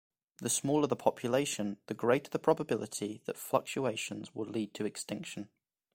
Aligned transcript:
The 0.39 0.49
smaller 0.49 0.87
the 0.87 0.95
population 0.95 1.77
the 1.85 1.93
greater 1.93 2.31
the 2.31 2.39
probability 2.39 3.21
that 3.25 3.37
fluctuations 3.37 4.33
will 4.33 4.47
lead 4.47 4.73
to 4.73 4.85
extinction. 4.87 5.49